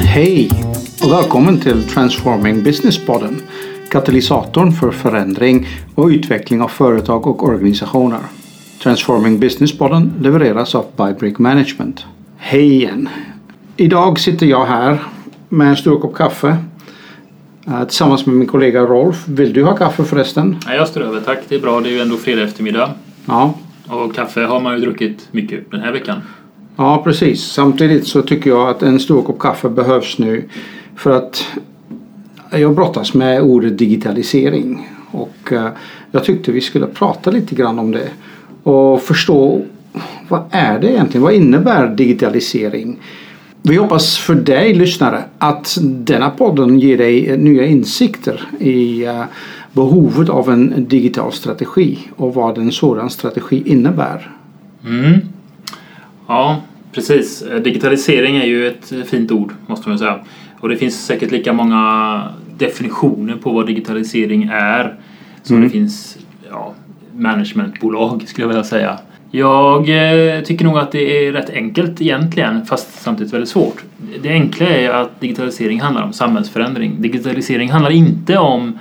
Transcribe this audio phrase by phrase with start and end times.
[0.00, 0.50] Hej
[1.04, 3.42] och välkommen till Transforming Business-podden.
[3.90, 8.18] Katalysatorn för förändring och utveckling av företag och organisationer.
[8.82, 12.04] Transforming Business-podden levereras av Bybrick Management.
[12.36, 13.08] Hej igen!
[13.76, 15.02] Idag sitter jag här
[15.48, 16.56] med en stor kopp kaffe
[17.66, 19.28] eh, tillsammans med min kollega Rolf.
[19.28, 20.56] Vill du ha kaffe förresten?
[20.66, 21.38] Ja, jag står över tack.
[21.48, 21.80] Det är bra.
[21.80, 22.90] Det är ju ändå fredag eftermiddag.
[23.26, 23.54] Ja,
[23.88, 26.20] och kaffe har man ju druckit mycket den här veckan.
[26.76, 27.44] Ja, precis.
[27.44, 30.48] Samtidigt så tycker jag att en stor kopp kaffe behövs nu
[30.96, 31.46] för att
[32.50, 35.68] jag brottas med ordet digitalisering och eh,
[36.10, 38.08] jag tyckte vi skulle prata lite grann om det
[38.62, 39.62] och förstå
[40.28, 41.22] vad är det egentligen?
[41.22, 43.00] Vad innebär digitalisering?
[43.62, 49.22] Vi hoppas för dig lyssnare att denna podden ger dig nya insikter i eh,
[49.72, 54.30] behovet av en digital strategi och vad en sådan strategi innebär.
[54.86, 55.18] Mm.
[56.26, 57.44] Ja, precis.
[57.64, 60.18] Digitalisering är ju ett fint ord, måste man säga.
[60.60, 62.22] Och det finns säkert lika många
[62.58, 64.94] definitioner på vad digitalisering är
[65.42, 65.68] som Mm.
[65.68, 66.18] det finns
[66.50, 66.74] ja,
[67.16, 68.98] managementbolag, skulle jag vilja säga.
[69.30, 73.84] Jag eh, tycker nog att det är rätt enkelt egentligen, fast samtidigt väldigt svårt.
[74.22, 77.02] Det enkla är att digitalisering handlar om samhällsförändring.
[77.02, 78.78] Digitalisering handlar inte om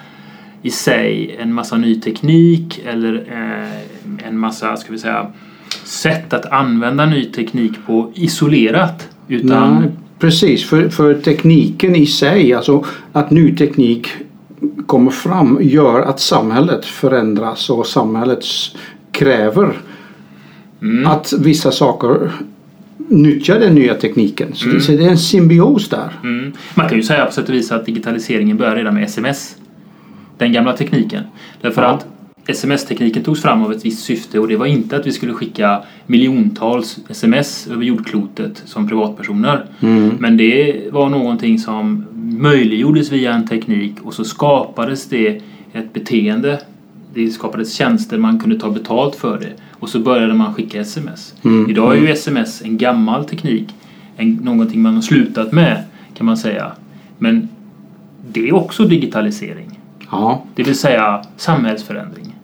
[0.61, 5.27] i sig en massa ny teknik eller eh, en massa, ska vi säga,
[5.83, 9.09] sätt att använda ny teknik på isolerat.
[9.27, 14.07] Utan Nej, precis, för, för tekniken i sig, alltså att ny teknik
[14.85, 18.43] kommer fram gör att samhället förändras och samhället
[19.11, 19.73] kräver
[20.81, 21.07] Mm.
[21.07, 22.31] att vissa saker
[23.09, 24.55] nyttjar den nya tekniken.
[24.55, 24.79] Så, Mm.
[24.87, 26.09] det, är en symbios där.
[26.23, 26.53] Mm.
[26.75, 29.55] Man kan ju säga på sätt och vis att digitaliseringen börjar redan med sms.
[30.37, 31.23] Den gamla tekniken.
[31.61, 31.87] Därför Ja.
[31.87, 32.05] att
[32.47, 35.83] sms-tekniken togs fram av ett visst syfte och det var inte att vi skulle skicka
[36.05, 39.65] miljontals sms över jordklotet som privatpersoner.
[39.79, 40.11] Mm.
[40.19, 42.05] Men det var någonting som
[42.39, 45.41] möjliggjordes via en teknik och så skapades det
[45.73, 46.61] ett beteende.
[47.13, 49.53] Det skapades tjänster, man kunde ta betalt för det.
[49.71, 51.33] Och så började man skicka sms.
[51.43, 51.69] Mm.
[51.69, 53.75] Idag är ju sms en gammal teknik.
[54.17, 56.71] En, någonting man har slutat med kan man säga.
[57.17, 57.49] Men
[58.31, 59.76] det är också digitalisering.
[60.11, 62.35] Ja, Det vill säga samhällsförändring.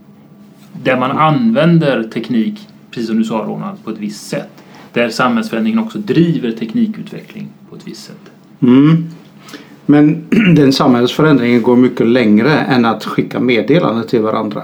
[0.84, 4.64] Där man använder teknik, precis som du sa Ronald, på ett visst sätt.
[4.94, 8.32] Där samhällsförändringen också driver teknikutveckling på ett visst sätt.
[8.62, 9.10] Mm.
[9.86, 10.26] Men
[10.56, 14.64] den samhällsförändringen går mycket längre än att skicka meddelanden till varandra.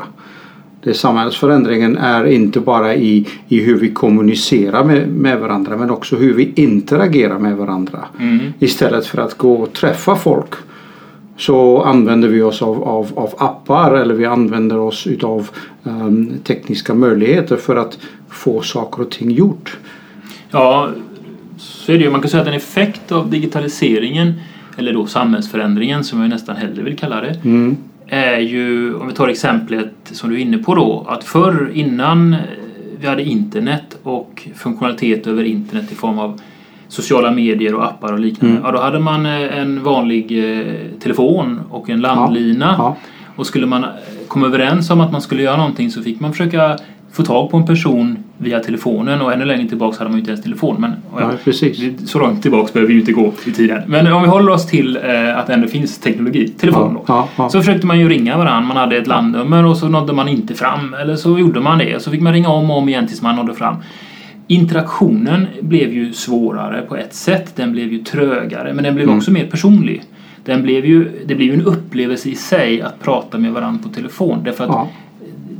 [0.84, 6.16] Det samhällsförändringen är inte bara i, i hur vi kommunicerar med, med varandra men också
[6.16, 8.00] hur vi interagerar med varandra.
[8.20, 8.40] Mm.
[8.59, 10.54] Istället för att gå och träffa folk
[11.40, 15.50] så använder vi oss av, av, av appar eller vi använder oss utav
[15.86, 17.98] ehm, tekniska möjligheter för att
[18.30, 19.78] få saker och ting gjort.
[20.52, 20.90] Ja,
[21.58, 22.10] så är det ju.
[22.12, 24.34] Man kan säga att en effekt av digitaliseringen,
[24.78, 27.78] eller då samhällsförändringen som jag nästan hellre vill kalla det, Mm.
[28.08, 32.36] är ju, om vi tar exemplet som du är inne på då, att förr innan
[33.02, 36.40] vi hade internet och funktionalitet över internet i form av
[36.90, 38.56] sociala medier och appar och liknande.
[38.56, 38.66] Mm.
[38.66, 40.66] Ja, då hade man eh, en vanlig eh,
[41.00, 42.76] telefon och en landlina.
[42.78, 42.98] Ja.
[43.36, 43.90] Och skulle man eh,
[44.28, 46.78] komma överens om att man skulle göra någonting så fick man försöka
[47.12, 50.32] få tag på en person via telefonen och ännu längre tillbaka hade man ju inte
[50.32, 50.76] ens telefon.
[50.80, 53.82] Men, ja, Ja, Så långt tillbaka behöver vi ju inte gå i tiden.
[53.88, 57.04] Men om vi håller oss till eh, att det ändå finns teknologi, telefon då.
[57.08, 57.50] Ja, ja.
[57.50, 58.68] Så försökte man ju ringa varandra.
[58.68, 60.94] Man hade ett landnummer och så nådde man inte fram.
[60.94, 62.04] Eller så gjorde man det.
[62.04, 63.76] Så fick man ringa om och om igen tills man nådde fram.
[64.52, 67.56] Interaktionen blev ju svårare på ett sätt.
[67.56, 68.74] Den blev ju trögare.
[68.74, 69.18] Men den blev Mm.
[69.18, 70.04] också mer personlig.
[70.46, 73.90] Den blev ju, det blev ju en upplevelse i sig att prata med varandra på
[73.90, 74.42] telefon.
[74.44, 74.88] Därför att Ja.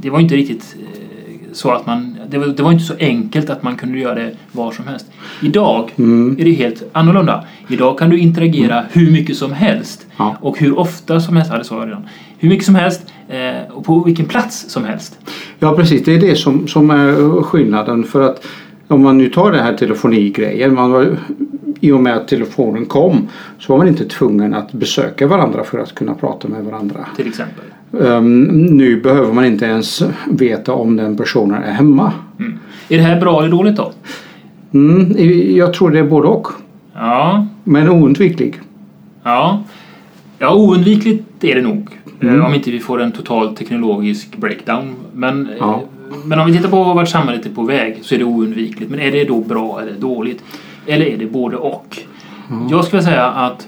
[0.02, 1.00] det var inte riktigt eh,
[1.54, 2.16] så att man...
[2.30, 5.06] Det var, det var inte så enkelt att man kunde göra det var som helst.
[5.42, 6.36] Idag Mm.
[6.40, 7.44] är det helt annorlunda.
[7.68, 10.08] Idag kan du interagera hur mycket som helst.
[10.18, 10.38] Ja.
[10.42, 12.08] Och hur ofta som helst, ja det sa jag redan.
[12.38, 15.20] Hur mycket som helst eh, och på vilken plats som helst.
[15.60, 18.04] Ja precis, det är det som, som är skillnaden.
[18.04, 18.46] För att
[18.89, 20.74] om man nu tar den här telefonigrejen.
[20.74, 21.18] Man var,
[21.80, 23.27] I och med att telefonen kom
[23.59, 27.06] så var man inte tvungen att besöka varandra för att kunna prata med varandra.
[27.15, 27.63] Till exempel.
[28.06, 32.13] Ehm, nu behöver man inte ens veta om den personen är hemma.
[32.39, 32.59] Mm.
[32.89, 33.91] Är det här bra eller dåligt då?
[34.74, 35.13] Mm,
[35.56, 36.47] jag tror det är både och.
[36.94, 38.59] Ja, Men oundviklig.
[39.24, 39.63] ja.
[40.39, 41.88] Ja, oundvikligt är det nog.
[42.21, 42.39] Mm.
[42.39, 44.95] Eh, Om inte vi får en total teknologisk breakdown.
[45.13, 45.83] Men, eh, Ja.
[46.26, 48.92] Men om vi tittar på vart samhället är på väg så är det oundvikligt.
[48.92, 50.44] Men är det då bra eller dåligt?
[50.88, 51.98] Eller är det både och?
[52.72, 53.68] Jag skulle säga att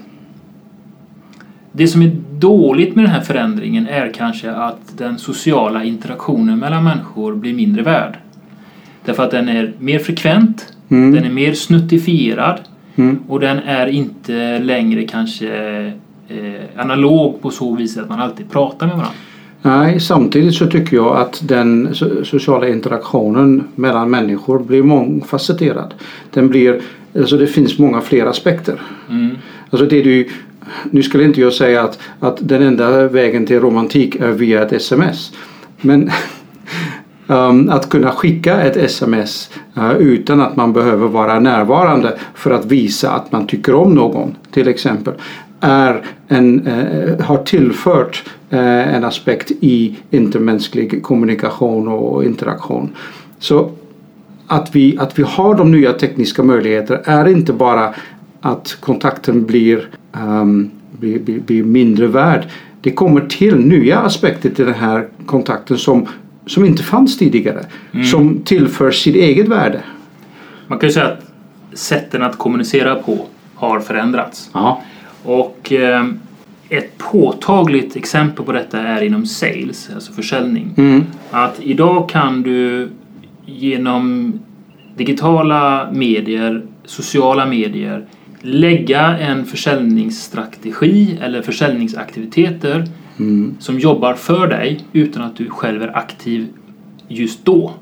[1.72, 6.84] det som är dåligt med den här förändringen är kanske att den sociala interaktionen mellan
[6.84, 8.18] människor blir mindre värd.
[9.04, 11.12] Därför att den är mer frekvent, Mm.
[11.14, 12.60] den är mer snuttifierad
[12.96, 13.18] Mm.
[13.28, 15.48] och den är inte längre kanske
[16.28, 19.14] eh, analog på så vis att man alltid pratar med varandra.
[19.62, 25.94] Nej, samtidigt så tycker jag att den so- sociala interaktionen mellan människor blir mångfacetterad.
[26.30, 26.80] Den blir,
[27.16, 28.82] alltså det finns många fler aspekter.
[29.10, 29.36] Mm.
[29.70, 30.28] Alltså det du,
[30.90, 34.72] nu skulle inte jag säga att, att den enda vägen till romantik är via ett
[34.72, 35.32] sms.
[35.80, 36.10] Men
[37.26, 42.66] um, att kunna skicka ett sms uh, utan att man behöver vara närvarande för att
[42.66, 45.14] visa att man tycker om någon till exempel
[45.62, 48.24] är en, eh, har tillfört
[48.58, 52.96] en aspekt i intermänsklig kommunikation och interaktion.
[53.38, 53.70] Så
[54.46, 57.94] att vi, att vi har de nya tekniska möjligheter är inte bara
[58.40, 62.48] att kontakten blir, ehm, blir, blir, blir mindre värd.
[62.80, 66.06] Det kommer till nya aspekter till den här kontakten som,
[66.46, 67.64] som inte fanns tidigare.
[68.10, 69.80] Som tillför sitt eget värde.
[70.66, 71.32] Man kan ju säga att
[71.78, 74.50] sätten att kommunicera på har förändrats.
[74.52, 74.82] Ja.
[75.24, 76.04] Och eh,
[76.72, 80.74] ett påtagligt exempel på detta är inom sales, alltså försäljning.
[80.76, 81.04] Mm.
[81.30, 82.88] Att idag kan du
[83.46, 84.32] genom
[84.96, 88.04] digitala medier, sociala medier
[88.40, 92.84] lägga en försäljningsstrategi eller försäljningsaktiviteter
[93.18, 93.54] Mm.
[93.58, 96.46] som jobbar för dig utan att du själv är aktiv
[97.08, 97.72] just då.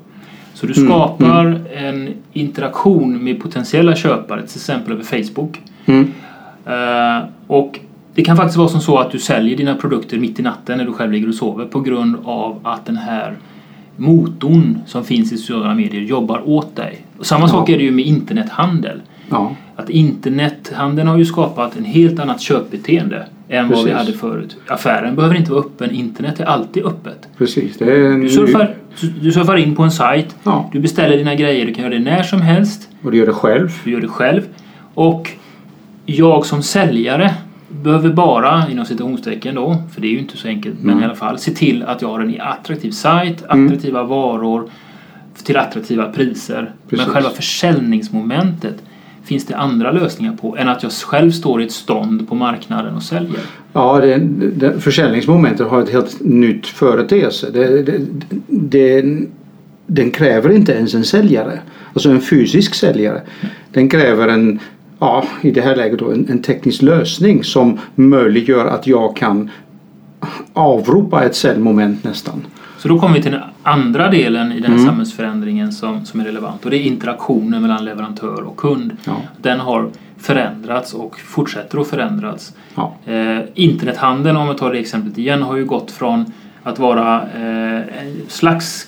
[0.53, 5.59] Så du Mm, skapar en interaktion med potentiella köpare, till exempel över Facebook.
[5.85, 6.11] Mm.
[6.65, 7.79] Eh, och
[8.15, 10.85] det kan faktiskt vara som så att du säljer dina produkter mitt i natten när
[10.85, 13.33] du själv ligger och sover på grund av att den här
[13.97, 17.05] motorn som finns i sociala medier jobbar åt dig.
[17.17, 17.47] Och samma Ja.
[17.47, 19.01] sak är det ju med internethandel.
[19.29, 19.51] Ja.
[19.75, 23.97] Att internethandeln har ju skapat en helt annat köpbeteende än vad vi Precis.
[23.97, 24.57] hade förut.
[24.67, 27.27] Affären behöver inte vara öppen, internet är alltid öppet.
[27.37, 27.77] Precis.
[27.77, 28.75] Det är en Du surfar,
[29.21, 30.69] du surfar in på en sajt, Ja.
[30.73, 32.89] du beställer dina grejer, du kan göra det när som helst.
[33.03, 33.69] Och du gör det själv.
[33.83, 34.41] Du gör det själv.
[34.93, 35.29] Och
[36.05, 37.33] jag som säljare
[37.83, 41.01] behöver bara, inom citationstecken då, för det är ju inte så enkelt, men Mm.
[41.03, 44.69] i alla fall, se till att jag har en attraktiv sajt, attraktiva varor
[45.43, 46.71] till attraktiva priser.
[46.89, 47.05] Precis.
[47.05, 48.75] Men själva försäljningsmomentet
[49.23, 52.95] finns det andra lösningar på än att jag själv står i ett stånd på marknaden
[52.95, 53.39] och säljer.
[53.73, 54.17] Ja, det,
[54.55, 57.49] det, försäljningsmomentet har ett helt nytt företeelse.
[57.53, 58.01] Det, det,
[58.47, 59.25] det,
[59.87, 61.59] den kräver inte ens en säljare.
[61.93, 63.21] Alltså en fysisk säljare.
[63.71, 64.59] Den kräver en,
[65.01, 69.49] ja, i det här läget då, en, en teknisk lösning som möjliggör att jag kan
[70.53, 72.45] avropa ett säljmoment nästan.
[72.77, 74.85] Så då kommer vi till den andra delen i den här Mm.
[74.85, 78.97] samhällsförändringen som, som är relevant och det är interaktionen mellan leverantör och kund.
[79.03, 79.15] Ja.
[79.41, 82.53] Den har förändrats och fortsätter att förändras.
[82.75, 82.95] Ja.
[83.05, 86.25] Eh, internethandeln, om jag tar det exemplet igen, har ju gått från
[86.63, 88.87] att vara eh, en slags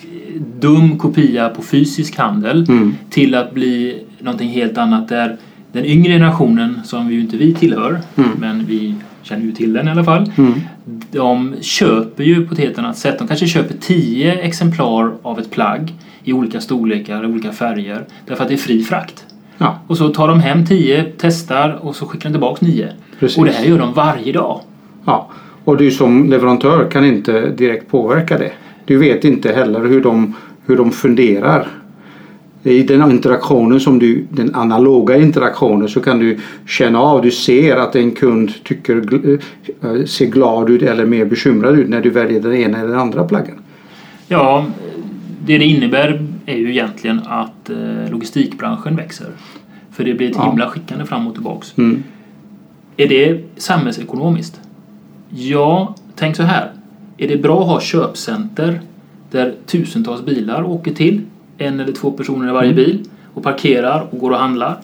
[0.60, 2.96] dum kopia på fysisk handel Mm.
[3.10, 5.38] till att bli någonting helt annat där
[5.74, 8.30] den yngre generationen, som ju inte vi tillhör, Mm.
[8.40, 10.54] men vi känner ju till den i alla fall, Mm.
[11.12, 13.20] de köper ju på ett helt annat sätt.
[13.20, 15.94] De kanske köper tio exemplar av ett plagg
[16.24, 19.26] i olika storlekar, olika färger, därför att det är fri frakt.
[19.58, 22.90] Ja, Och så tar de hem tio, testar och så skickar de tillbaka nio.
[23.20, 23.38] precis.
[23.38, 24.62] Och det här gör de varje dag.
[25.06, 25.30] Ja.
[25.64, 28.52] Och du som leverantör kan inte direkt påverka det.
[28.86, 30.34] Du vet inte heller hur de,
[30.66, 31.68] hur de funderar.
[32.64, 37.76] I den interaktionen som du, den analoga interaktionen så kan du känna av, du ser
[37.76, 38.96] att en kund tycker,
[39.84, 43.00] eh, ser glad ut eller mer bekymrad ut när du väljer den ena eller den
[43.00, 43.56] andra plaggen.
[44.28, 44.66] Ja,
[45.46, 49.28] det det innebär är ju egentligen att eh, logistikbranschen växer.
[49.92, 50.50] För det blir ett Ja.
[50.50, 51.78] himla skickande fram och tillbaks.
[51.78, 52.04] Mm.
[52.98, 54.62] Är det samhällsekonomiskt?
[55.30, 56.72] Ja, tänk så här.
[57.18, 58.82] Är det bra att ha köpcenter
[59.32, 61.22] där tusentals bilar åker till,
[61.64, 62.84] en eller två personer i varje Mm.
[62.84, 63.00] bil,
[63.34, 64.78] och parkerar och går och handlar?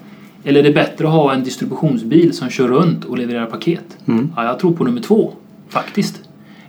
[0.44, 3.98] Eller är det bättre att ha en distributionsbil som kör runt och levererar paket?
[4.08, 4.32] Mm.
[4.36, 5.34] Ja, jag tror på nummer två,
[5.70, 6.22] faktiskt.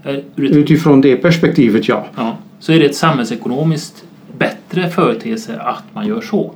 [0.05, 2.07] Eh, Utifrån det perspektivet ja.
[2.17, 4.05] Ja, så är det ett samhällsekonomiskt
[4.39, 6.55] bättre företeelse att man gör så.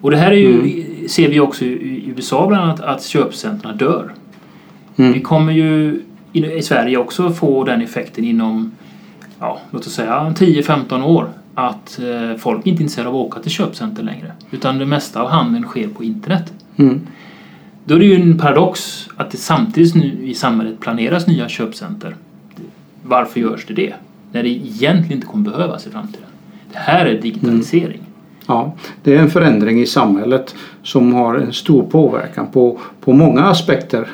[0.00, 4.12] Och det här är ju, ser vi också i USA bland annat att köpcentren dör.
[4.96, 5.12] Mm.
[5.12, 6.00] Vi kommer ju
[6.32, 8.72] i i Sverige också få den effekten inom,
[9.40, 11.28] ja, låt oss säga 10-15 år.
[11.68, 14.32] Att eh, folk inte är intresserade av att åka till köpcenter längre.
[14.50, 16.52] Utan det mesta av handeln sker på internet.
[16.76, 17.00] Mm.
[17.84, 22.16] Då är det ju en paradox att det samtidigt nu i samhället planeras nya köpcenter.
[23.02, 23.94] Varför görs det det?
[24.32, 26.26] När det egentligen inte kommer behövas i framtiden.
[26.72, 28.00] Det här är digitalisering.
[28.46, 33.42] Ja, det är en förändring i samhället som har en stor påverkan på, på många
[33.42, 34.08] aspekter.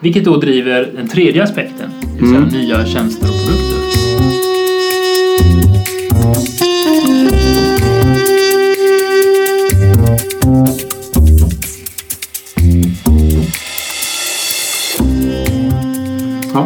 [0.00, 1.90] Vilket då driver den tredje aspekten.
[2.00, 2.48] Det vill säga Mm.
[2.52, 3.79] nya tjänster och produkter.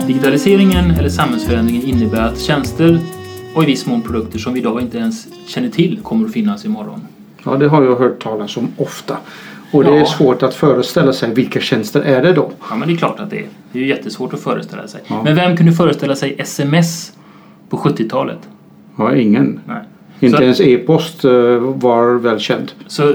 [0.07, 2.99] Digitaliseringen eller samhällsförändringen innebär att tjänster
[3.55, 6.65] och i viss mån produkter som vi idag inte ens känner till kommer att finnas
[6.65, 7.01] imorgon.
[7.45, 9.17] Ja, det har jag hört talas om ofta.
[9.73, 12.51] Och det är svårt att föreställa sig vilka tjänster är det då?
[12.71, 13.47] Ja, men det är klart att det är.
[13.73, 15.01] Det är ju jättesvårt att föreställa sig.
[15.07, 15.23] Ja.
[15.25, 17.13] Men vem kunde föreställa sig sms
[17.69, 18.39] på 70-talet?
[18.99, 19.61] Ja, ingen.
[19.67, 19.83] Nej.
[20.21, 22.73] Inte Så- ens e-post eh, var välkänd.
[22.87, 23.15] Så eh,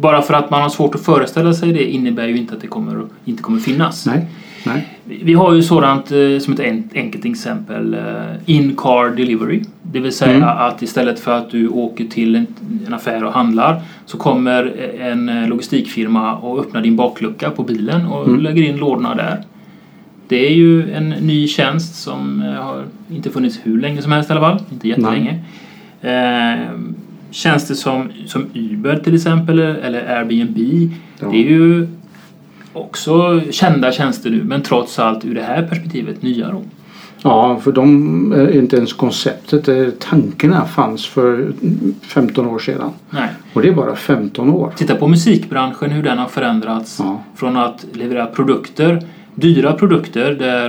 [0.00, 2.66] bara för att man har svårt att föreställa sig det innebär ju inte att det
[2.66, 4.06] kommer, inte kommer finnas.
[4.06, 4.26] Nej,
[4.66, 4.86] nej.
[5.04, 7.94] Vi har ju sådant eh, som ett en- enkelt exempel.
[7.94, 8.00] eh,
[8.46, 9.60] In-car delivery.
[9.82, 10.48] Det vill säga Mm.
[10.48, 12.36] att istället för att du åker till
[12.86, 18.28] en, affär och handlar så kommer en logistikfirma och öppnar din baklucka på bilen och
[18.28, 18.40] Mm.
[18.40, 19.42] lägger in lådorna där.
[20.28, 24.30] Det är ju en ny tjänst som eh, har inte funnits hur länge som helst
[24.30, 24.58] i alla fall.
[24.72, 25.38] Inte jättelänge.
[26.00, 26.58] Eh,
[27.30, 30.58] tjänster som, som Uber till exempel eller Airbnb.
[31.20, 31.28] Ja.
[31.30, 31.86] Det är ju
[32.78, 36.62] också kända tjänster nu men trots allt ur det här perspektivet nya då.
[37.22, 41.52] Ja, för de är inte ens konceptet, eh, tankarna fanns för
[42.02, 42.90] 15 år sedan.
[43.10, 43.28] Nej.
[43.52, 44.72] Och det är bara 15 år.
[44.76, 47.20] Titta på musikbranschen hur den har förändrats Ja.
[47.36, 49.02] från att leverera produkter,
[49.34, 50.68] dyra produkter där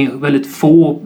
[0.00, 1.00] eh, väldigt få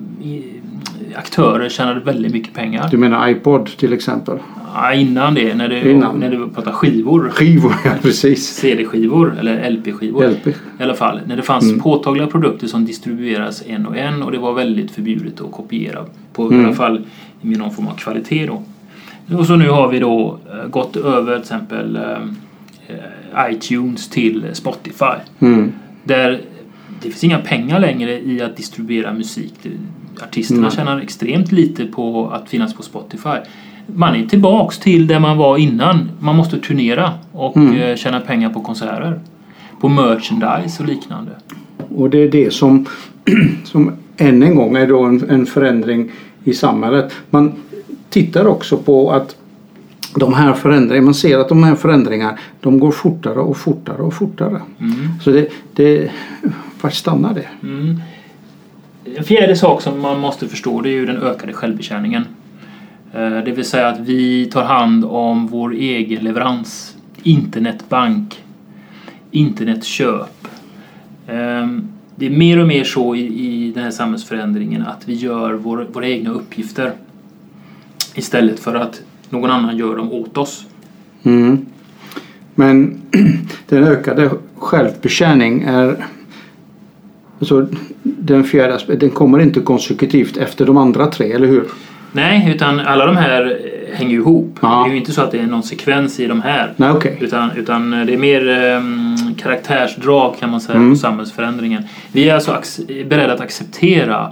[1.14, 2.88] aktörer tjänade väldigt mycket pengar.
[2.90, 4.38] Du menar iPod till exempel?
[4.74, 6.20] Ja, innan det, när du, Innan.
[6.20, 8.46] när du pratar skivor, Skivor, ja precis.
[8.48, 10.28] CD-skivor eller LP-skivor.
[10.28, 10.46] LP.
[10.46, 11.80] I alla fall, när det fanns Mm.
[11.80, 16.44] påtagliga produkter som distribueras en och en och det var väldigt förbjudet att kopiera på
[16.52, 16.66] i Mm.
[16.66, 17.04] alla fall
[17.40, 18.62] med någon form av kvalitet då.
[19.38, 25.14] Och så nu har vi då eh, gått över till exempel eh, iTunes till Spotify.
[25.40, 25.72] Mm.
[26.04, 26.40] Där
[27.02, 29.54] det finns inga pengar längre i att distribuera musik.
[30.22, 30.70] Artisterna Nej.
[30.70, 33.36] tjänar extremt lite på att finnas på Spotify.
[33.94, 36.10] Man är tillbaks till där man var innan.
[36.20, 37.76] Man måste turnera och Mm.
[37.76, 39.20] eh, tjäna pengar på konserter.
[39.80, 41.30] På merchandise och liknande.
[41.96, 42.86] Och det är det som,
[43.64, 46.10] som än en gång är då en, en förändring
[46.44, 47.12] i samhället.
[47.30, 47.52] Man
[48.10, 49.36] tittar också på att
[50.16, 54.14] de här förändringarna, man ser att de här förändringarna de går fortare och fortare och
[54.14, 54.60] fortare.
[54.80, 54.94] Mm.
[55.22, 56.10] Så det, det
[56.82, 57.46] vart stannar det?
[57.62, 58.00] Mm.
[59.16, 62.24] En fjärde sak som man måste förstå det är ju den ökade självbetjäningen.
[63.12, 66.96] Eh, det vill säga att vi tar hand om vår egen leverans.
[67.22, 68.42] Internetbank.
[69.30, 70.48] Internetköp.
[71.26, 71.66] Eh,
[72.16, 76.30] det är mer och mer så i, den här samhällsförändringen att vi gör våra egna
[76.30, 76.92] uppgifter
[78.14, 80.66] istället för att någon annan gör dem åt oss.
[81.22, 81.66] Mm.
[82.54, 83.00] Men
[83.68, 86.06] den ökade självbetjäning är
[87.38, 87.68] alltså,
[88.02, 91.64] den fjärde den kommer inte konsekutivt efter de andra tre, eller hur?
[92.12, 94.58] Nej, utan alla de här eh, hänger ju ihop.
[94.62, 94.68] Ja.
[94.84, 96.72] Det är ju inte så att det är någon sekvens i de här.
[96.76, 97.18] Nej, okej.
[97.20, 100.90] Utan, utan det är mer um, karaktärsdrag kan man säga Mm.
[100.90, 101.82] på samhällsförändringen.
[102.12, 104.30] Vi är alltså beredda att acceptera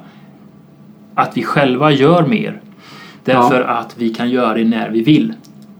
[1.15, 2.61] att vi själva gör mer.
[3.25, 5.33] Därför att vi kan göra det när vi vill.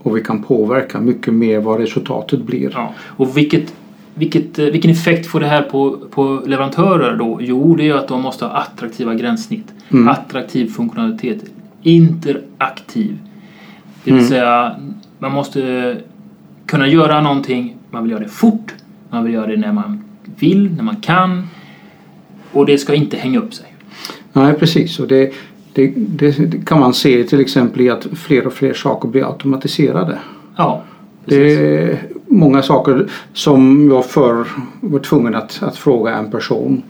[0.03, 2.71] Och vi kan påverka mycket mer vad resultatet blir.
[2.73, 2.93] Ja.
[2.99, 3.73] Och vilket,
[4.13, 7.37] vilket, eh, vilken effekt får det här på, på leverantörer då?
[7.41, 9.67] Jo, det är att de måste ha attraktiva gränssnitt.
[9.91, 10.07] Mm.
[10.07, 11.43] Attraktiv funktionalitet.
[11.83, 13.17] Interaktiv.
[14.03, 14.29] Det vill Mm.
[14.29, 14.75] säga,
[15.19, 15.97] man måste
[16.65, 17.75] kunna göra någonting.
[17.91, 18.73] Man vill göra det fort.
[19.09, 20.03] Man vill göra det när man
[20.39, 21.47] vill, när man kan.
[22.51, 23.65] Och det ska inte hänga upp sig.
[24.33, 24.99] Nej, precis.
[24.99, 25.33] Och det,
[25.73, 30.17] det, det, kan man se till exempel i att fler och fler saker blir automatiserade.
[30.55, 30.83] Ja,
[31.25, 31.57] precis.
[31.57, 34.45] Det är många saker som jag förr
[34.81, 36.83] var tvungen att, att fråga en person.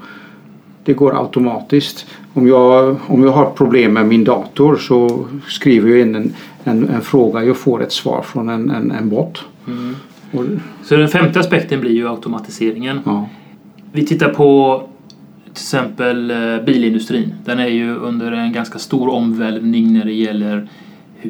[0.84, 2.06] Det går automatiskt.
[2.34, 6.34] Om jag, om jag har problem med min dator så skriver jag in en,
[6.64, 7.44] en, en fråga.
[7.44, 9.44] Jag får ett svar från en, en, en bot.
[9.68, 9.96] Mm.
[10.32, 10.46] Och,
[10.84, 13.00] Så den femte aspekten blir ju automatiseringen.
[13.06, 13.30] ja.
[13.92, 14.82] Vi tittar på
[15.44, 17.34] till exempel eh, bilindustrin.
[17.46, 20.68] Den är ju under en ganska stor omvälvning när det gäller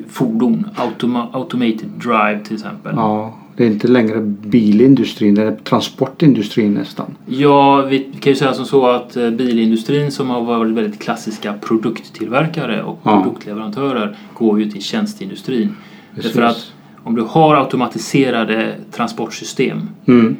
[0.09, 0.65] fordon.
[0.75, 2.93] Automa automated drive till exempel.
[2.95, 7.15] Ja, det är inte längre bilindustrin, det är transportindustrin nästan.
[7.81, 12.83] vi kan ju säga som så att eh, bilindustrin som har varit väldigt klassiska produkttillverkare
[12.83, 13.21] och Ja.
[13.23, 15.75] produktleverantörer går ju till tjänsteindustrin.
[16.15, 16.33] Precis.
[16.33, 16.71] Därför att
[17.03, 20.37] om du har automatiserade transportsystem Mm.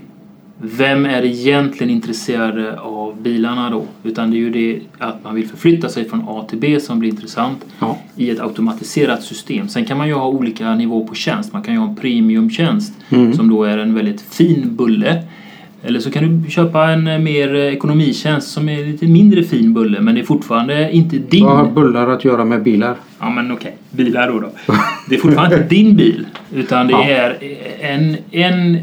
[0.62, 3.86] Vem är egentligen intresserad av bilarna då?
[4.04, 7.00] Utan det är ju det att man vill förflytta sig från A till B som
[7.00, 7.98] blir intressant Ja.
[8.16, 9.68] i ett automatiserat system.
[9.68, 11.54] Sen kan man ju ha olika nivå på tjänst.
[11.54, 13.34] Man kan ju ha en premiumtjänst Mm.
[13.34, 15.24] som då är en väldigt fin bulle.
[15.84, 20.16] Eller så kan du köpa en mer ekonomitjänst som är lite mindre fin bulle men
[20.16, 21.46] det är fortfarande inte din.
[21.46, 22.96] Vad har bullar att göra med bilar?
[23.20, 24.50] Ja men okej, bilar då, då.
[25.10, 27.04] Det är fortfarande inte din bil utan det Ja.
[27.10, 27.38] är
[27.82, 28.78] en, en,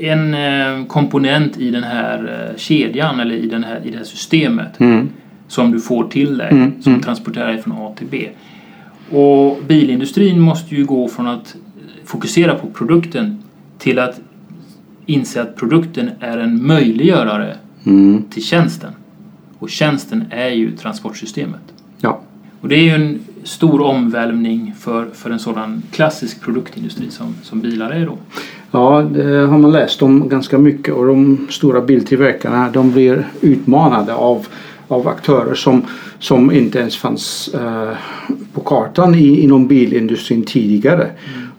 [0.00, 4.04] en eh, komponent i den här eh, kedjan eller i, den här, i det här
[4.04, 5.08] systemet Mm.
[5.48, 7.02] som du får till dig Mm, som mm.
[7.02, 8.28] transporterar dig från A till B.
[9.10, 11.56] Och bilindustrin måste ju gå från att
[12.04, 13.42] fokusera på produkten
[13.78, 14.20] till att
[15.06, 18.22] inse att produkten är en möjliggörare Mm.
[18.30, 18.90] till tjänsten.
[19.58, 21.60] Och tjänsten är ju transportsystemet.
[22.00, 22.20] Ja.
[22.60, 27.60] Och det är ju en stor omvälvning för, för en sådan klassisk produktindustri som, som
[27.60, 28.18] bilar är då.
[28.72, 34.14] Ja, det har man läst om ganska mycket och de stora biltillverkarna de blir utmanade
[34.14, 34.46] av,
[34.88, 35.82] av aktörer som,
[36.18, 37.92] som inte ens fanns eh,
[38.52, 41.06] på kartan i, inom bilindustrin tidigare.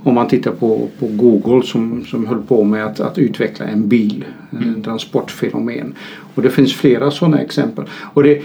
[0.04, 3.88] Om man tittar på, på Google som, som höll på med att, att utveckla en
[3.88, 5.94] bil, en transportfenomen.
[6.36, 7.86] Och det finns flera sådana exempel.
[8.14, 8.42] Och det,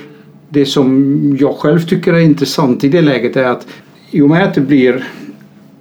[0.49, 3.67] det som jag själv tycker är intressant i det läget är att
[4.11, 5.05] i och med att det blir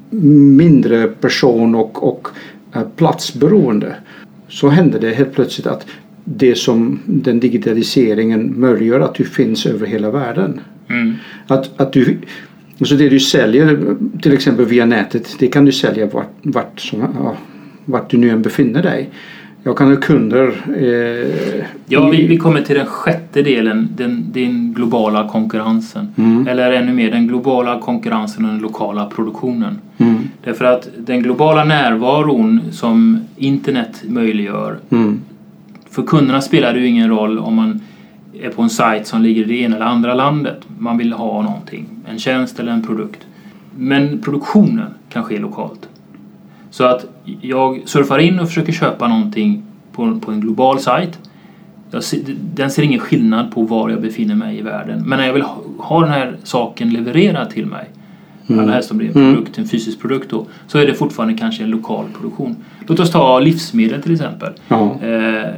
[0.09, 2.27] mindre person och, och
[2.83, 3.95] platsberoende
[4.47, 5.85] så händer det helt plötsligt att
[6.23, 10.61] det som den digitaliseringen möjliggör att du finns över hela världen.
[10.89, 11.13] Mm.
[11.47, 12.17] Att, att du,
[12.79, 16.99] alltså det du säljer till exempel via nätet det kan du sälja vart, vart, som,
[16.99, 17.37] ja,
[17.85, 19.09] vart du nu än befinner dig.
[19.67, 24.73] Jag kan ha kunder eh, Ja, vi, vi kommer till den sjätte delen, den, den
[24.73, 26.13] globala konkurrensen.
[26.17, 26.47] Mm.
[26.47, 29.79] Eller ännu mer, den globala konkurrensen och den lokala produktionen.
[29.97, 35.19] Mm, Därför att den globala närvaron som internet möjliggör mm,
[35.89, 37.81] För kunderna spelar det ju ingen roll om man
[38.41, 40.61] är på en sajt som ligger i det ena eller andra landet.
[40.79, 43.19] Man vill ha någonting, en tjänst eller en produkt.
[43.77, 45.89] Men produktionen kan ske lokalt.
[46.75, 47.05] Så att
[47.41, 51.19] jag surfar in och försöker köpa någonting på, på en global sajt.
[52.01, 52.19] Ser,
[52.53, 55.03] den ser ingen skillnad på var jag befinner mig i världen.
[55.05, 57.89] Men när jag vill ha, ha den här saken levererad till mig
[58.47, 58.61] Mm.
[58.61, 60.45] Allra helst om det är en produkt, en fysisk produkt då.
[60.67, 62.55] Så är det fortfarande kanske en lokal produktion.
[62.87, 64.53] Låt oss ta livsmedel till exempel.
[64.67, 65.49] ja, Eh,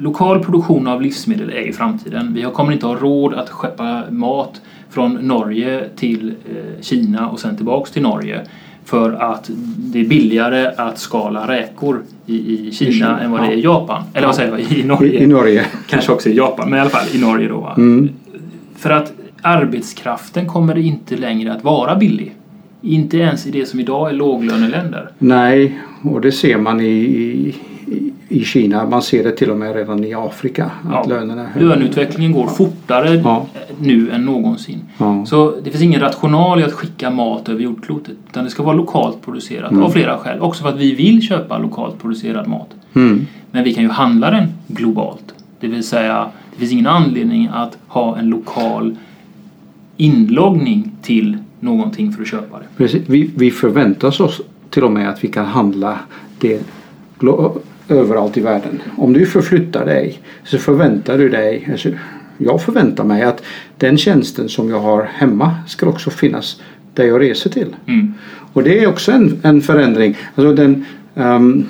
[0.00, 2.34] lokal produktion av livsmedel är i framtiden.
[2.34, 4.60] Vi kommer inte ha råd att skeppa mat
[4.90, 8.40] från Norge till eh, Kina och sen tillbaks till Norge.
[8.86, 12.34] För att det är billigare att skala räkor i,
[12.68, 14.02] i Kina Kina, än vad det är i Japan.
[14.14, 14.60] Eller vad säger jag?
[14.60, 15.22] I Norge.
[15.22, 15.66] i Norge.
[15.88, 17.72] Kanske också i Japan, men i alla fall i Norge då.
[17.76, 18.08] Mm,
[18.76, 22.34] För att arbetskraften kommer inte längre att vara billig.
[22.82, 25.08] Inte ens i det som idag är låglöneländer.
[25.18, 27.54] nej, och det ser man i, i,
[28.28, 28.86] i Kina.
[28.86, 30.64] Man ser det till och med redan i Afrika.
[30.64, 31.04] Att Ja.
[31.08, 31.68] lönerna är högre.
[31.68, 33.46] Löneutvecklingen går fortare Ja.
[33.80, 34.80] nu än någonsin.
[34.98, 35.26] Ja.
[35.26, 38.14] Så det finns ingen rational i att skicka mat över jordklotet.
[38.30, 39.82] Utan det ska vara lokalt producerat Mm.
[39.82, 40.40] av flera skäl.
[40.40, 42.68] Också för att vi vill köpa lokalt producerad mat.
[42.94, 43.26] Mm.
[43.50, 45.34] Men vi kan ju handla den globalt.
[45.60, 48.96] Det vill säga, det finns ingen anledning att ha en lokal
[49.96, 52.64] inloggning till någonting för att köpa det.
[52.76, 53.02] Precis.
[53.06, 55.98] Vi, vi förväntar oss till och med att vi kan handla
[56.38, 56.62] det
[57.88, 58.82] överallt i världen.
[58.96, 61.88] Om du förflyttar dig så förväntar du dig, alltså,
[62.38, 63.42] jag förväntar mig att
[63.78, 66.60] den tjänsten som jag har hemma ska också finnas
[66.94, 67.76] där jag reser till.
[67.86, 68.14] Mm.
[68.52, 70.16] Och det är också en, en förändring.
[70.34, 71.66] Alltså den, ehm,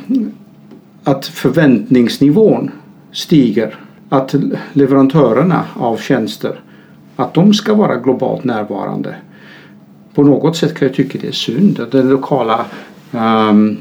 [1.05, 2.71] att förväntningsnivån
[3.13, 3.75] stiger.
[4.09, 4.35] Att
[4.73, 6.61] leverantörerna av tjänster
[7.17, 9.15] att de ska vara globalt närvarande.
[10.15, 11.81] På något sätt kan jag tycka det är synd.
[11.81, 12.67] Att den lokala
[13.13, 13.77] ehm,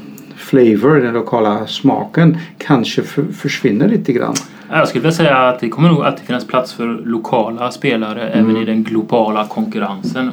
[0.46, 4.34] flavor, den lokala smaken kanske för, försvinner lite grann.
[4.70, 8.56] Jag skulle vilja säga att det kommer nog alltid finnas plats för lokala spelare även
[8.56, 10.32] i den globala konkurrensen.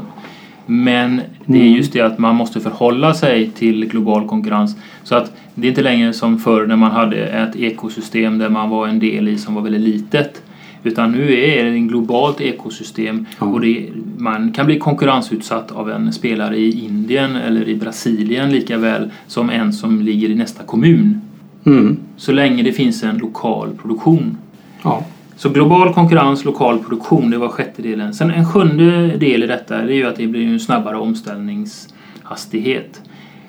[0.66, 4.78] Men det är just det att man måste förhålla sig till global konkurrens.
[5.04, 8.70] Så att det är inte längre som förr när man hade ett ekosystem där man
[8.70, 10.42] var en del i som var väldigt litet.
[10.84, 16.14] Utan nu är det ett globalt ekosystem och det, man kan bli konkurrensutsatt av en
[16.14, 21.22] spelare i Indien eller i Brasilien lika väl som en som ligger i nästa kommun.
[21.66, 21.98] Mm.
[22.18, 24.38] Så länge det finns en lokal produktion.
[24.84, 25.06] Ja.
[25.36, 28.14] Så global konkurrens, lokal produktion, det var sjätte delen.
[28.14, 33.02] Sen en sjunde del i detta det är ju att det blir en snabbare omställningshastighet.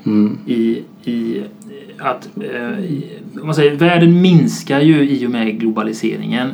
[0.06, 0.38] Mm.
[0.46, 1.42] I, i
[1.98, 6.50] att eh, i, man säger, världen minskar ju i och med globaliseringen.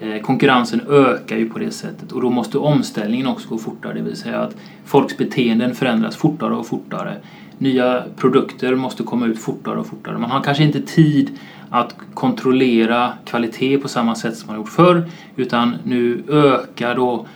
[0.00, 3.92] Eh, konkurrensen ökar ju på det sättet och då måste omställningen också gå fortare.
[3.94, 7.14] Det vill säga att folks beteenden förändras fortare och fortare.
[7.58, 10.18] Nya produkter måste komma ut fortare och fortare.
[10.18, 11.30] Man har kanske inte tid
[11.70, 15.04] att kontrollera kvalitet på samma sätt som man gjort förr
[15.36, 17.26] utan nu ökar då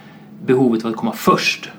[0.46, 1.70] behovet av att komma först.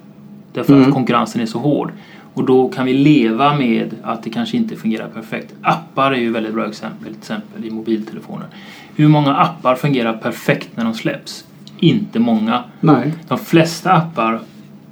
[0.53, 0.87] Därför Mm.
[0.87, 1.91] att konkurrensen är så hård.
[2.33, 5.53] Och då kan vi leva med att det kanske inte fungerar perfekt.
[5.61, 8.47] Appar är ju ett väldigt bra exempel, till exempel i mobiltelefoner.
[8.95, 11.45] Hur många appar fungerar perfekt när de släpps?
[11.79, 12.63] Inte många.
[12.79, 13.13] Nej.
[13.27, 14.39] De flesta appar,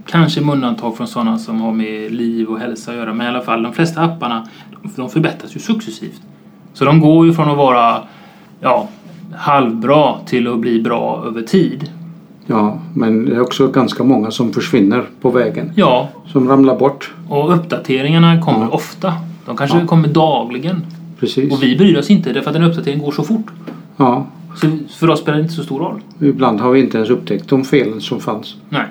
[0.06, 3.30] kanske med undantag från sådana som har med liv och hälsa att göra, men i
[3.30, 4.48] alla fall de flesta apparna
[4.96, 6.22] de förbättras ju successivt.
[6.74, 7.98] Så de går ju från att vara
[8.62, 8.88] ja,
[9.36, 11.90] halvbra till att bli bra över tid.
[12.46, 15.72] Ja, men det är också ganska många som försvinner på vägen.
[15.76, 17.14] Ja, Som ramlar bort.
[17.30, 18.70] och uppdateringarna kommer Ja.
[18.70, 19.14] ofta.
[19.46, 19.86] De kanske Ja.
[19.88, 20.86] kommer dagligen.
[21.20, 21.54] Precis.
[21.54, 23.46] Och vi bryr oss inte därför att en uppdatering går så fort.
[24.00, 24.68] Ja, Så
[25.00, 26.02] för oss spelar det inte så stor roll.
[26.22, 28.56] ibland har vi inte ens upptäckt de felen som fanns.
[28.70, 28.86] Nej.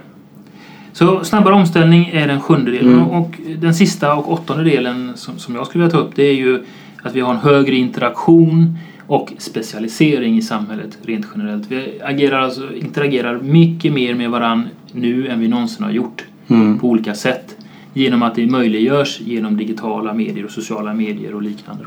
[0.93, 2.93] Så snabbare omställning är den sjunde delen.
[2.93, 3.09] Mm.
[3.09, 6.35] Och den sista och åttonde delen som, som jag skulle vilja ta upp det är
[6.35, 6.65] ju
[7.03, 11.71] att vi har en högre interaktion och specialisering i samhället rent generellt.
[11.71, 16.79] Vi agerar alltså, interagerar mycket mer med varann nu än vi någonsin har gjort Mm.
[16.79, 17.57] på olika sätt.
[17.95, 21.85] Genom att det möjliggörs genom digitala medier och sociala medier och liknande.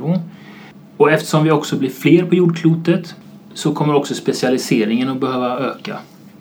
[1.02, 3.16] Och eftersom vi också blir fler på jordklotet
[3.54, 5.98] så kommer också specialiseringen att behöva öka.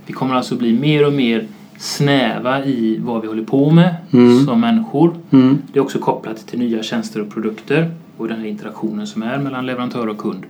[0.07, 1.46] Vi kommer alltså bli mer och mer
[1.79, 4.44] snäva i vad vi håller på med Mm.
[4.46, 5.14] som människor.
[5.31, 5.59] Mm.
[5.73, 9.38] Det är också kopplat till nya tjänster och produkter och den här interaktionen som är
[9.38, 10.44] mellan leverantör och kund.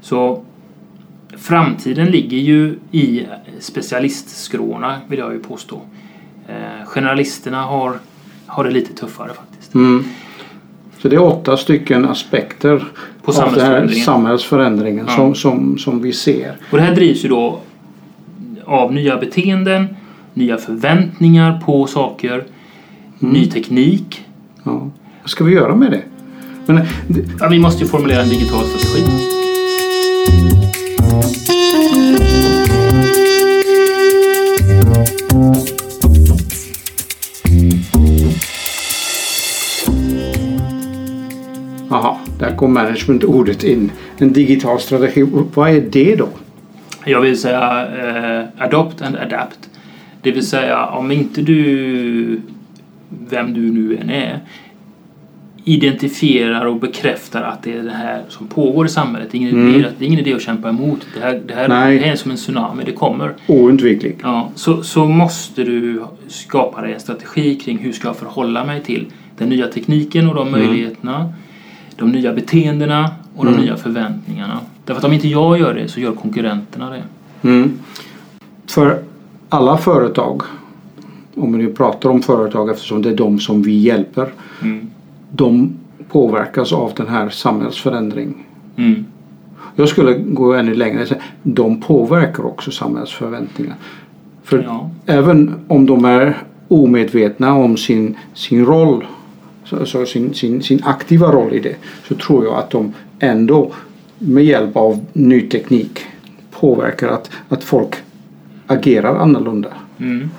[0.00, 0.44] Så
[1.36, 3.26] framtiden ligger ju i
[3.60, 5.80] specialistskråna vill jag ju påstå.
[6.48, 7.98] Eh, generalisterna har,
[8.46, 9.74] har det lite tuffare faktiskt.
[9.74, 10.04] Mm.
[10.98, 12.84] Så det är åtta stycken aspekter
[13.26, 14.04] På av den här samhällsförändringen.
[14.04, 15.16] samhällsförändringen Ja.
[15.16, 16.56] som, som, som vi ser.
[16.70, 17.58] Och det här drivs ju då
[18.64, 19.86] av nya beteenden,
[20.34, 22.44] nya förväntningar på saker,
[23.18, 24.24] ny teknik.
[24.64, 24.90] Ja.
[25.22, 26.02] Vad ska vi göra med det?
[26.66, 26.76] Men,
[27.08, 29.06] det- Ja, vi måste ju formulera en digital strategi.
[41.96, 43.90] Aha, där kom management-ordet in.
[44.18, 45.26] En digital strategi.
[45.54, 46.28] Vad är det då?
[47.04, 49.58] Jag vill säga eh, adopt and adapt.
[50.22, 52.40] Det vill säga om inte du,
[53.28, 54.40] vem du nu än är,
[55.64, 59.28] identifierar och bekräftar att det är det här som pågår i samhället.
[59.30, 59.74] Det är ingen, Mm.
[59.74, 61.06] idé, det är ingen idé att kämpa emot.
[61.14, 63.34] Det här, det här, det är som en tsunami, det kommer.
[63.46, 64.16] Oundviklig.
[64.22, 68.82] Ja, så, så måste du skapa dig en strategi kring hur ska jag förhålla mig
[68.82, 69.06] till
[69.38, 70.60] den nya tekniken och de Mm.
[70.60, 71.32] möjligheterna,
[71.96, 73.64] de nya beteendena och de Mm.
[73.64, 74.60] nya förväntningarna.
[74.84, 77.02] Därför att om inte jag gör det så gör konkurrenterna det.
[77.48, 77.72] Mm.
[78.66, 78.98] För
[79.48, 80.42] alla företag,
[81.34, 84.28] om vi nu pratar om företag eftersom det är de som vi hjälper,
[84.62, 84.90] Mm.
[85.32, 85.72] de
[86.08, 88.34] påverkas av den här samhällsförändringen.
[88.76, 89.04] Mm.
[89.76, 93.74] Jag skulle gå ännu längre och säga de påverkar också samhällsförväntningar.
[94.44, 94.90] För Ja.
[95.06, 96.36] även om de är
[96.68, 99.04] omedvetna om sin, sin roll,
[99.66, 101.76] så, så sin, sin, sin aktiva roll i det,
[102.08, 103.72] så tror jag att de ändå
[104.18, 106.00] med hjälp av ny teknik
[106.50, 107.94] påverkar att, att folk
[108.66, 109.68] agerar annorlunda.
[109.98, 110.30] Mm.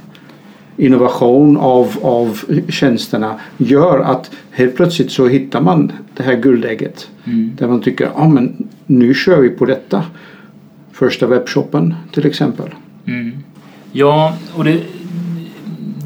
[0.78, 7.10] Innovation av, av tjänsterna gör att helt plötsligt så hittar man det här guldägget.
[7.26, 7.52] Mm.
[7.58, 10.04] Där man tycker, men nu kör vi på detta.
[10.92, 12.70] Första webbshoppen till exempel.
[13.06, 13.32] Mm.
[13.92, 14.82] Ja, och det,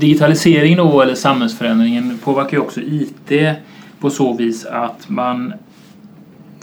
[0.02, 3.32] digitaliseringen då, eller samhällsförändringen påverkar ju också IT
[4.00, 5.54] på så vis att man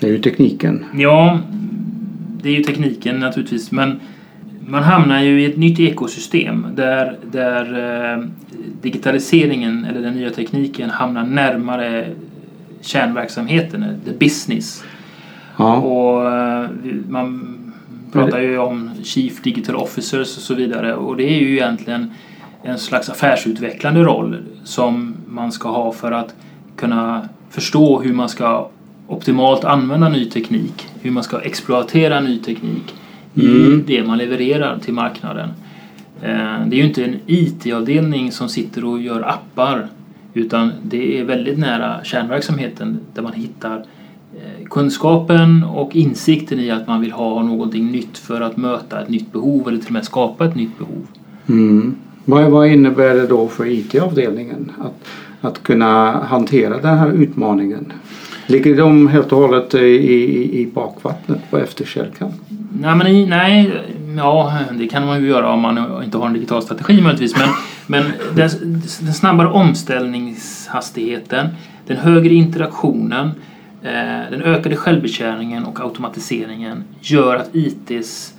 [0.01, 0.85] Det är ju tekniken.
[0.94, 1.40] Ja,
[2.42, 3.70] det är ju tekniken naturligtvis.
[3.70, 4.01] Men
[4.66, 7.64] man hamnar ju i ett nytt ekosystem där, där
[8.14, 8.24] eh,
[8.83, 12.09] digitaliseringen eller den nya tekniken hamnar närmare
[12.81, 14.85] kärnverksamheten, the business.
[15.57, 16.70] Ja, Och eh,
[17.09, 17.55] man
[18.12, 22.11] pratar ju om Chief Digital Officers och så vidare och det är ju egentligen
[22.62, 26.35] en slags affärsutvecklande roll som man ska ha för att
[26.77, 28.68] kunna förstå hur man ska
[29.07, 32.94] optimalt använda ny teknik, hur man ska exploatera ny teknik
[33.35, 33.85] i Mm.
[33.87, 35.49] det man levererar till marknaden.
[36.23, 39.88] Eh, Det är ju inte en IT-avdelning som sitter och gör appar
[40.35, 43.77] utan det är väldigt nära kärnverksamheten där man hittar
[44.35, 49.09] eh, kunskapen och insikten i att man vill ha någonting nytt för att möta ett
[49.09, 51.07] nytt behov eller till och med skapa ett nytt behov.
[51.49, 51.94] mm
[52.29, 55.09] vad, vad innebär det då för IT-avdelningen att,
[55.41, 57.93] att kunna hantera den här utmaningen?
[58.47, 62.33] Ligger de helt och hållet i, i, i bakvattnet på efterkälken?
[62.81, 63.73] Nej, men nej,
[64.17, 67.37] ja, det kan man ju göra om man inte har en digital strategi möjligtvis.
[67.37, 67.49] Men,
[67.87, 68.49] men den,
[69.01, 71.47] den snabbare omställningshastigheten,
[71.87, 73.31] den högre interaktionen,
[73.83, 78.35] eh, den ökade självbetjäningen och automatiseringen gör att ITs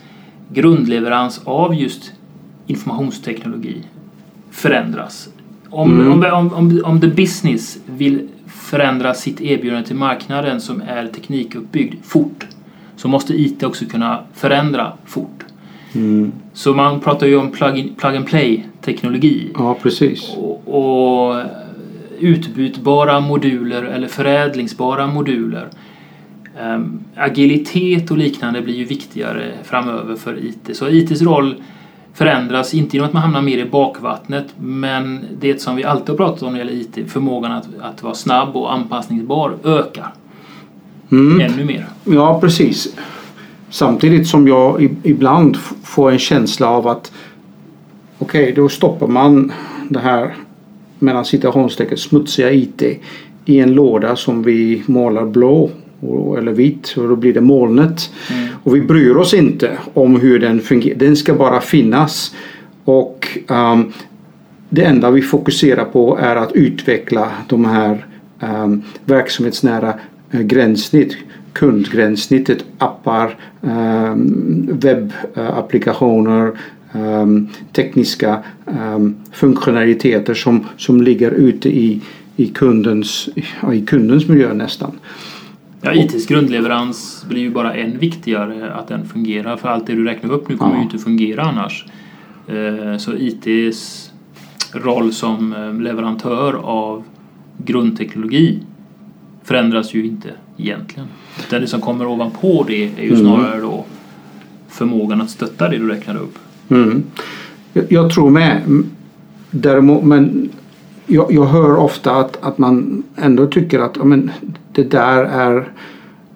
[0.50, 2.14] grundleverans av just
[2.70, 3.76] informationsteknologi
[4.52, 5.30] förändras.
[5.70, 6.12] Om, Mm.
[6.12, 11.96] om, om, om, om the business vill förändra sitt erbjudande till marknaden som är teknikuppbyggd
[12.04, 12.48] fort
[12.96, 15.46] så måste IT också kunna förändra fort.
[15.96, 16.32] Mm.
[16.54, 20.30] Så man pratar ju om plug, plug and play teknologi Ja, precis.
[20.38, 21.42] och, och
[22.20, 25.68] utbytbara moduler eller förädlingsbara moduler.
[26.62, 30.78] Um, agilitet och liknande blir ju viktigare framöver för IT.
[30.78, 31.56] Så ITs roll
[32.20, 36.16] förändras inte genom att man hamnar mer i bakvattnet men det som vi alltid har
[36.16, 40.14] pratat om när det gäller IT, förmågan att, att vara snabb och anpassningsbar, ökar.
[41.12, 41.42] Mm.
[41.42, 41.88] Ännu mer.
[42.04, 42.96] Ja, precis.
[43.70, 47.12] Samtidigt som jag ibland får en känsla av att
[48.18, 49.52] okej, okay, då stoppar man
[49.90, 50.36] det här
[51.00, 52.82] mellan citationstecken smutsiga IT
[53.46, 55.70] i en låda som vi målar blå
[56.38, 58.12] eller vit och då blir det molnet.
[58.32, 58.49] Mm.
[58.64, 60.98] Och vi bryr oss inte om hur den fungerar.
[60.98, 62.36] Den ska bara finnas.
[62.86, 63.94] Och um,
[64.70, 68.06] det enda vi fokuserar på är att utveckla de här
[68.40, 69.94] um, verksamhetsnära
[70.32, 71.18] eh, gränssnitt
[71.54, 76.52] kundgränssnittet, appar, um, webbapplikationer,
[76.94, 82.02] um, tekniska um, funktionaliteter som, som ligger ute i,
[82.36, 83.30] i, kundens,
[83.74, 84.92] i kundens miljö nästan.
[85.82, 90.04] Ja, ITs grundleverans blir ju bara än viktigare att den fungerar för allt det du
[90.04, 90.78] räknar upp nu kommer ja.
[90.78, 91.86] ju inte fungera annars.
[92.48, 94.12] Eh, så ITs
[94.72, 97.04] roll som eh, leverantör av
[97.58, 98.60] grundteknologi
[99.44, 101.08] förändras ju inte egentligen.
[101.48, 103.20] Utan det som kommer ovanpå det är ju mm.
[103.20, 103.86] snarare då
[104.68, 106.40] förmågan att stötta det du räknade upp.
[106.70, 107.04] Mm.
[107.90, 108.84] Jag tror med.
[109.52, 110.50] Däremot, men
[111.10, 114.32] jag, jag hör ofta att, att man ändå tycker att men,
[114.72, 115.72] det där är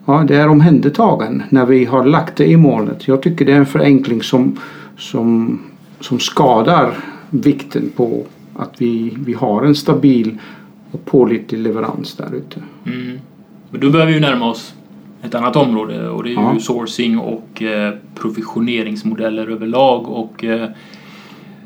[0.05, 3.07] Ja, det är omhändertagen när vi har lagt det i målet.
[3.07, 4.59] Jag tycker det är en förenkling som,
[4.97, 5.59] som,
[5.99, 6.93] som skadar
[7.29, 10.37] vikten på att vi, vi har en stabil
[10.91, 12.59] och pålitlig leverans där ute.
[12.85, 13.19] Mm.
[13.69, 14.73] Men då börjar vi ju närma oss
[15.23, 16.59] ett annat område och det är ja.
[16.59, 20.07] sourcing och eh, provisioneringsmodeller överlag.
[20.07, 20.69] Och, eh,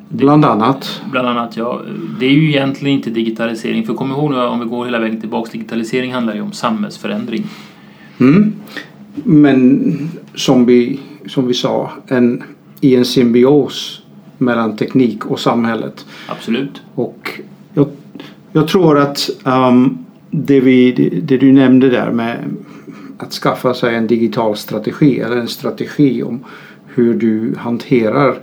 [0.09, 1.01] bland annat?
[1.11, 1.81] Bland annat, ja.
[2.19, 3.85] Det är ju egentligen inte digitalisering.
[3.85, 5.51] För kom ihåg nu om vi går hela vägen tillbaks.
[5.51, 7.45] Digitalisering handlar ju om samhällsförändring.
[8.17, 8.53] Mm.
[9.23, 12.43] Men som vi, som vi sa, en,
[12.81, 14.01] i en symbios
[14.37, 16.05] mellan teknik och samhället.
[16.27, 16.81] Absolut.
[16.95, 17.41] Och
[17.73, 17.87] jag,
[18.51, 22.37] jag tror att um, det, vi, det, det, du nämnde där med
[23.17, 26.39] att skaffa sig en digital strategi eller en strategi om
[26.85, 28.35] hur du hanterar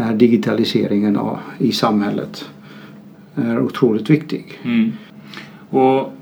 [0.00, 1.18] den här digitaliseringen
[1.58, 2.50] i samhället
[3.34, 4.58] är otroligt viktig.
[4.62, 4.92] Mm.
[5.70, 6.12] Och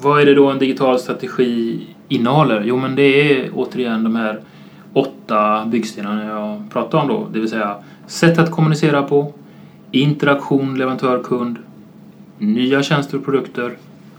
[0.00, 2.64] vad är det då en digital strategi innehåller?
[2.64, 4.40] Jo men det är återigen de här
[4.92, 7.28] åtta byggstenarna jag pratade om då.
[7.32, 9.32] Det vill säga sätt att kommunicera på,
[9.90, 11.58] interaktion leverantör-kund,
[12.38, 13.76] nya tjänster och produkter,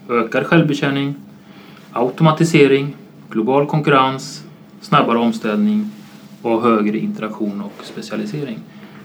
[0.10, 1.16] ökad självbetjäning,
[1.92, 2.96] automatisering,
[3.30, 4.44] global konkurrens,
[4.82, 5.92] snabbare omställning
[6.42, 8.60] och högre interaktion och specialisering.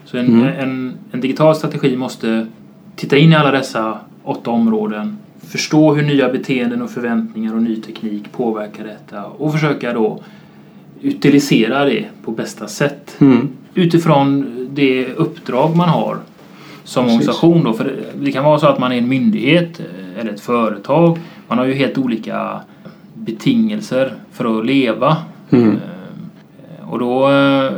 [0.04, 0.46] Så en, mm.
[0.46, 2.46] en, en digital strategi måste
[2.96, 7.76] titta in i alla dessa åtta områden, förstå hur nya beteenden och förväntningar och ny
[7.76, 10.22] teknik påverkar detta och försöka då
[11.02, 13.48] utilisera det på bästa sätt mm.
[13.74, 16.16] utifrån det uppdrag man har
[16.84, 17.18] som Precis.
[17.18, 17.64] organisation.
[17.64, 17.72] Då.
[17.72, 19.80] För det kan vara så att man är en myndighet
[20.18, 21.18] eller ett företag.
[21.48, 22.60] Man har ju helt olika
[23.14, 25.16] betingelser för att leva.
[25.50, 25.68] Mm.
[25.70, 27.72] Eh, och då eh,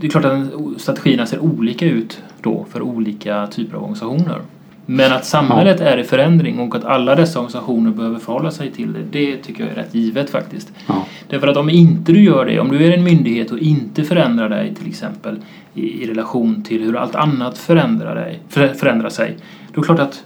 [0.00, 4.40] det är klart att strategierna ser olika ut då för olika typer av organisationer.
[4.86, 5.86] Men att samhället ja.
[5.86, 9.62] är i förändring och att alla dessa organisationer behöver förhålla sig till det, det tycker
[9.62, 10.72] jag är rätt givet faktiskt.
[10.86, 11.06] Ja.
[11.28, 14.48] Därför att om inte du gör det, om du är en myndighet och inte förändrar
[14.48, 15.36] dig till exempel
[15.74, 19.36] i, i relation till hur allt annat förändrar, dig, för, förändrar sig,
[19.72, 20.24] då är det klart att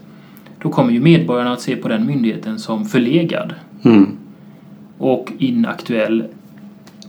[0.62, 3.54] då kommer ju medborgarna att se på den myndigheten som förlegad.
[3.82, 4.16] Mm.
[4.98, 6.24] Och inaktuell,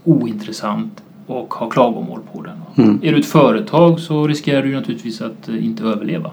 [0.03, 2.85] ointressant och ha klagomål på den.
[2.87, 2.99] Mm.
[3.03, 6.31] Är du ett företag så riskerar du naturligtvis att eh, inte överleva.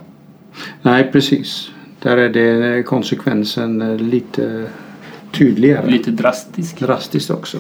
[0.83, 1.71] Nej precis.
[2.03, 4.67] Där är det konsekvensen eh, lite
[5.33, 5.91] tydligare.
[5.91, 6.81] Lite drastisk.
[6.81, 7.59] Drastiskt också.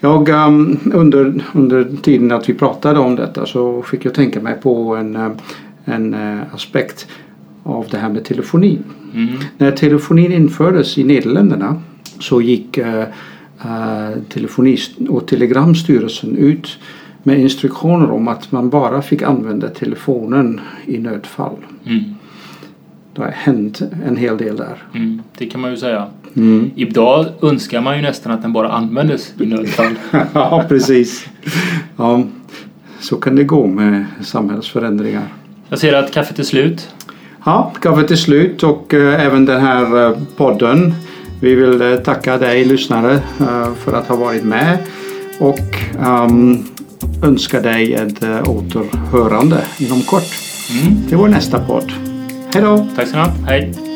[0.00, 4.54] Jag, um, under, under tiden att vi pratade om detta så fick jag tänka mig
[4.62, 5.30] på en, eh,
[5.84, 6.16] en
[6.52, 7.06] aspekt
[7.62, 8.78] av det här med telefoni.
[9.14, 9.28] Mm.
[9.58, 11.82] När telefonin infördes i Nederländerna
[12.20, 12.78] så gick
[14.28, 16.78] telefonist och telegramstyrelsen ut
[17.22, 21.56] med instruktioner om att man bara fick använda telefonen i nödfall.
[21.86, 22.14] Mm.
[23.14, 24.82] Det har hänt en hel del där.
[24.94, 26.06] Mm, det kan man ju säga.
[26.36, 26.70] Mm.
[26.74, 29.94] Idag önskar man ju nästan att den bara användes i nödfall.
[30.32, 31.28] ja, precis.
[31.96, 32.22] Ja,
[33.00, 35.24] så kan det gå med samhällsförändringar.
[35.68, 36.94] Jag ser att kaffet är slut.
[37.44, 40.94] Ja, kaffet är slut och äh, även den här äh, podden.
[41.40, 43.20] Vi vill äh, tacka dig lyssnare
[43.84, 44.78] för att ha varit med
[45.38, 45.60] och
[46.06, 46.64] um,
[47.22, 50.28] önska dig ett återhörande inom kort.
[50.70, 51.02] Mm.
[51.08, 51.92] Det var nästa podd.
[52.54, 52.86] Hej då!
[52.96, 53.48] Tack så mycket.
[53.48, 53.87] Hej!